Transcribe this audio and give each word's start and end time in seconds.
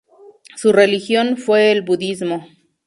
Su 0.55 0.73
religión 0.73 1.37
fue 1.37 1.71
el 1.71 1.83
Budismo. 1.83 2.47